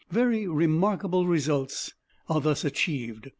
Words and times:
Very 0.09 0.47
remarkable 0.47 1.27
results 1.27 1.93
are 2.27 2.41
thus 2.41 2.65
achieved. 2.65 3.29